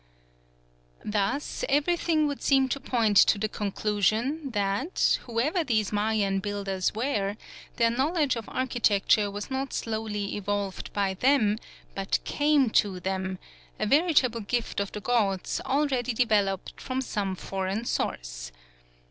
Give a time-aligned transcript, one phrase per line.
[1.05, 7.37] Thus everything would seem to point to the conclusion that, whoever these Mayan builders were,
[7.75, 11.59] their knowledge of architecture was not slowly evolved by them,
[11.93, 13.37] but came to them,
[13.79, 18.51] a veritable gift of the gods, already developed, from some foreign source.